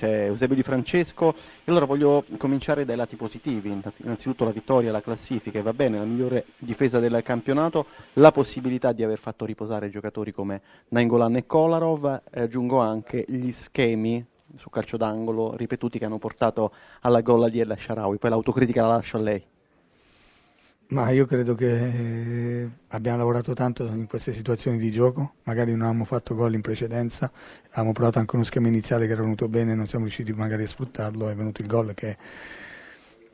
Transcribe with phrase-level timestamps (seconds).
[0.00, 1.34] c'è Eusebio Di Francesco.
[1.34, 5.98] E allora voglio cominciare dai lati positivi, innanzitutto la vittoria, la classifica e va bene,
[5.98, 11.46] la migliore difesa del campionato, la possibilità di aver fatto riposare giocatori come Nainggolan e
[11.46, 14.24] Kolarov, eh, aggiungo anche gli schemi
[14.56, 16.72] su calcio d'angolo ripetuti che hanno portato
[17.02, 19.44] alla gol di El Sharawi, poi l'autocritica la lascio a lei.
[20.90, 26.04] Ma io credo che abbiamo lavorato tanto in queste situazioni di gioco, magari non abbiamo
[26.04, 27.30] fatto gol in precedenza,
[27.68, 30.66] abbiamo provato anche uno schema iniziale che era venuto bene, non siamo riusciti magari a
[30.66, 32.16] sfruttarlo, è venuto il gol che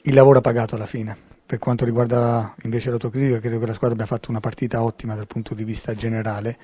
[0.03, 1.17] il lavoro ha pagato alla fine.
[1.47, 5.27] Per quanto riguarda invece l'autocritica, credo che la squadra abbia fatto una partita ottima dal
[5.27, 6.59] punto di vista generale.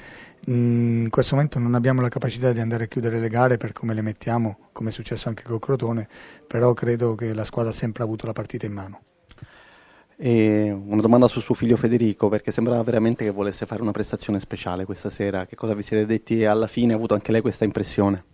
[0.47, 3.95] In questo momento non abbiamo la capacità di andare a chiudere le gare per come
[3.95, 6.07] le mettiamo, come è successo anche con Crotone,
[6.47, 9.01] però credo che la squadra ha sempre avuto la partita in mano.
[10.17, 14.41] E una domanda su suo figlio Federico, perché sembrava veramente che volesse fare una prestazione
[14.41, 15.47] speciale questa sera.
[15.47, 16.93] Che cosa vi siete detti alla fine?
[16.93, 18.25] Ha avuto anche lei questa impressione?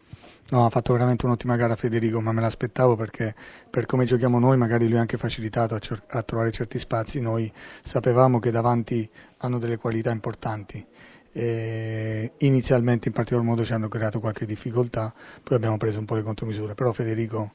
[0.51, 3.35] No, ha fatto veramente un'ottima gara Federico, ma me l'aspettavo perché
[3.69, 7.21] per come giochiamo noi magari lui ha anche facilitato a, cer- a trovare certi spazi,
[7.21, 7.53] noi
[7.83, 9.07] sapevamo che davanti
[9.39, 10.83] hanno delle qualità importanti.
[11.31, 16.15] E inizialmente in particolar modo ci hanno creato qualche difficoltà, poi abbiamo preso un po'
[16.15, 17.53] le contromisure, però Federico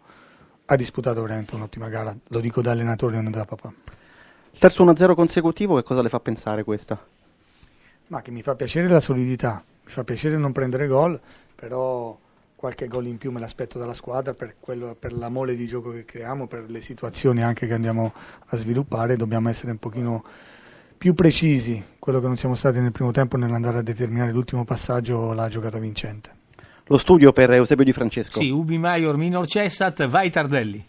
[0.65, 3.73] ha disputato veramente un'ottima gara, lo dico da allenatore e non da papà.
[4.57, 6.97] Terzo 1-0 consecutivo, che cosa le fa pensare questa?
[8.07, 11.19] Ma che mi fa piacere la solidità, mi fa piacere non prendere gol,
[11.55, 12.17] però
[12.55, 15.91] qualche gol in più me l'aspetto dalla squadra per, quello, per, la mole di gioco
[15.91, 18.13] che creiamo, per le situazioni anche che andiamo
[18.45, 20.23] a sviluppare, dobbiamo essere un pochino
[20.97, 25.33] più precisi, quello che non siamo stati nel primo tempo nell'andare a determinare l'ultimo passaggio
[25.33, 26.31] la giocata vincente.
[26.85, 28.39] Lo studio per Eusebio Di Francesco.
[28.39, 30.85] Sì, Ubi Maior Minor Cessat, vai Tardelli.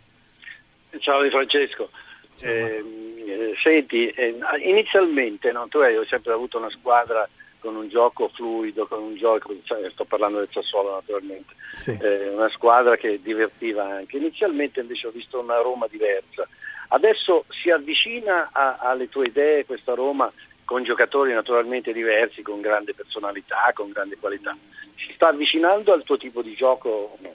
[1.00, 1.90] Ciao Di Francesco.
[2.40, 2.84] Eh,
[3.26, 7.28] eh, senti, eh, inizialmente no, tu hai sempre avuto una squadra
[7.60, 11.96] con un gioco fluido, con un gioco, cioè, sto parlando del Sassuolo naturalmente, sì.
[11.98, 14.18] eh, una squadra che divertiva anche.
[14.18, 16.46] Inizialmente invece ho visto una Roma diversa.
[16.88, 20.30] Adesso si avvicina a, alle tue idee questa Roma
[20.66, 24.54] con giocatori naturalmente diversi, con grande personalità, con grande qualità.
[24.96, 27.16] Si sta avvicinando al tuo tipo di gioco?
[27.20, 27.34] No?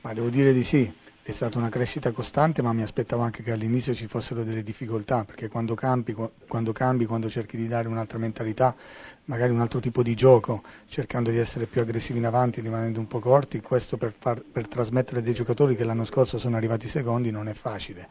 [0.00, 0.90] Ma devo dire di sì
[1.30, 5.24] è stata una crescita costante, ma mi aspettavo anche che all'inizio ci fossero delle difficoltà,
[5.24, 6.14] perché quando cambi,
[6.46, 8.74] quando, cambi, quando cerchi di dare un'altra mentalità,
[9.26, 13.06] magari un altro tipo di gioco, cercando di essere più aggressivi in avanti, rimanendo un
[13.06, 17.30] po' corti, questo per, far, per trasmettere dei giocatori che l'anno scorso sono arrivati secondi
[17.30, 18.08] non è facile.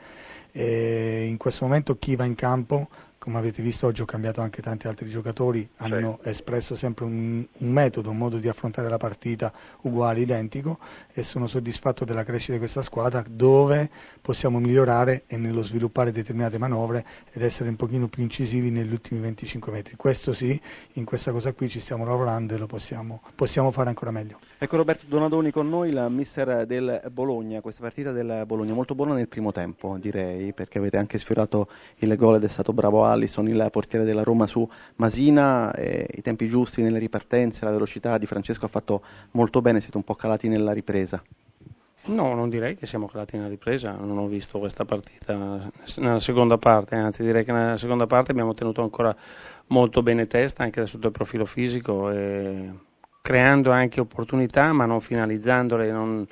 [0.52, 2.88] E in questo momento chi va in campo
[3.19, 6.30] come avete visto oggi ho cambiato anche tanti altri giocatori, hanno sì.
[6.30, 10.80] espresso sempre un, un, metodo, un modo di affrontare la partita uguale, identico
[11.13, 13.90] e sono soddisfatto della crescita di questa squadra dove
[14.22, 19.19] possiamo migliorare e nello sviluppare determinate manovre ed essere un pochino più incisivi negli ultimi
[19.19, 19.96] 25 metri.
[19.97, 20.59] Questo sì,
[20.94, 24.40] in questa cosa qui ci stiamo lavorando e lo possiamo, possiamo fare ancora meglio.
[24.58, 29.13] Ecco Roberto Donadoni con noi, il mister del Bologna, questa partita del Bologna molto buona
[29.13, 33.47] nel primo tempo direi perché avete anche sfiorato il gol ed è stato bravo Allison,
[33.47, 38.25] il portiere della Roma su Masina, eh, i tempi giusti nelle ripartenze, la velocità di
[38.25, 41.22] Francesco ha fatto molto bene, siete un po' calati nella ripresa.
[42.06, 46.58] No, non direi che siamo calati nella ripresa, non ho visto questa partita nella seconda
[46.58, 49.16] parte, anzi direi che nella seconda parte abbiamo tenuto ancora
[49.68, 52.09] molto bene testa anche sotto il profilo fisico,
[53.29, 56.25] creando anche opportunità ma non finalizzandole, non,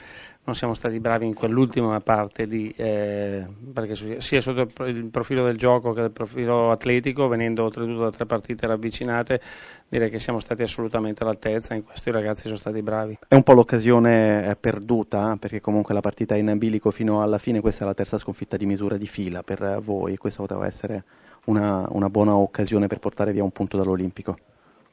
[0.44, 5.58] non siamo stati bravi in quell'ultima parte lì, eh, perché sia sotto il profilo del
[5.58, 9.40] gioco che del profilo atletico, venendo oltretutto da tre partite ravvicinate,
[9.88, 13.20] direi che siamo stati assolutamente all'altezza, in questo i ragazzi sono stati bravi.
[13.28, 17.38] È un po' l'occasione eh, perduta, perché comunque la partita è in bilico fino alla
[17.38, 21.04] fine, questa è la terza sconfitta di misura di fila per voi, questa poteva essere
[21.46, 24.36] una, una buona occasione per portare via un punto dall'Olimpico.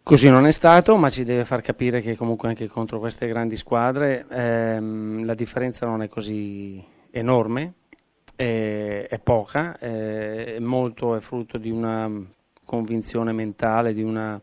[0.04, 3.56] Così non è stato, ma ci deve far capire che comunque anche contro queste grandi
[3.56, 7.72] squadre ehm, la differenza non è così enorme,
[8.37, 12.10] è, è poca, è, molto è frutto di una
[12.66, 14.38] convinzione mentale, di, una,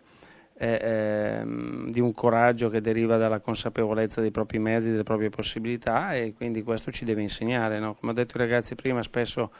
[0.57, 1.43] eh,
[1.89, 6.63] di, un coraggio che deriva dalla consapevolezza dei propri mezzi, delle proprie possibilità e quindi
[6.63, 7.77] questo ci deve insegnare.
[7.77, 7.93] No?
[7.93, 9.51] Come ho detto ai ragazzi prima, spesso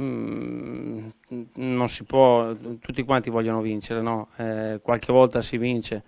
[0.00, 1.08] Mm,
[1.54, 4.28] non si può, tutti quanti vogliono vincere, no?
[4.38, 6.02] eh, qualche volta si vince,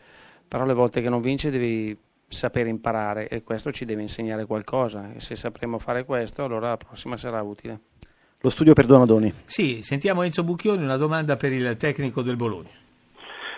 [0.49, 1.97] però le volte che non vince devi
[2.27, 6.77] sapere imparare e questo ci deve insegnare qualcosa e se sapremo fare questo allora la
[6.77, 7.81] prossima sarà utile.
[8.41, 9.33] Lo studio per Donadoni.
[9.45, 12.71] Sì, sentiamo Enzo Bucchioni, una domanda per il tecnico del Bologna.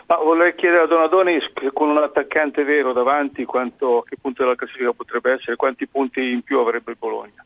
[0.06, 1.38] Ma vorrei chiedere a Donadoni
[1.72, 6.43] con un attaccante vero davanti quanto, che punto della classifica potrebbe essere, quanti punti in
[6.43, 7.44] più avrebbe il Bologna.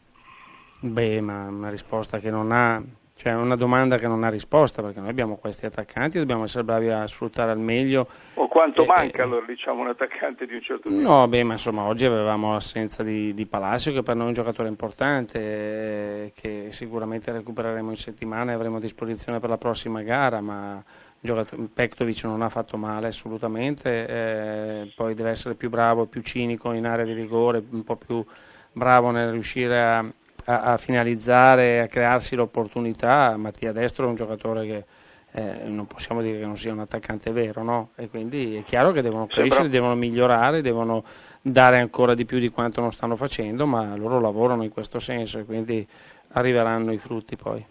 [0.80, 2.82] Beh, ma una risposta che non ha
[3.20, 6.88] Cioè una domanda che non ha risposta perché noi abbiamo questi attaccanti dobbiamo essere bravi
[6.88, 8.08] a sfruttare al meglio.
[8.36, 11.02] O quanto Eh, manca eh, allora diciamo un attaccante di un certo tipo?
[11.02, 14.32] No, beh, ma insomma oggi avevamo l'assenza di, di Palacio che per noi è un
[14.32, 20.00] giocatore importante eh, che sicuramente recupereremo in settimana e avremo a disposizione per la prossima
[20.00, 20.82] gara, ma
[21.20, 26.72] giocato- Pektovic non ha fatto male assolutamente, eh, poi deve essere più bravo, più cinico
[26.72, 28.24] in area di rigore, un po' più
[28.72, 29.98] bravo nel riuscire a,
[30.44, 33.36] a- a finalizzare, a crearsi l'opportunità.
[33.36, 34.84] Mattia Destro è un giocatore che
[35.32, 37.90] eh, non possiamo dire che non sia un attaccante vero, no?
[37.94, 41.04] E quindi è chiaro che devono Sembra- crescere, devono migliorare, devono
[41.40, 45.38] dare ancora di più di quanto non stanno facendo, ma loro lavorano in questo senso
[45.38, 45.86] e quindi
[46.32, 47.64] arriveranno i frutti poi.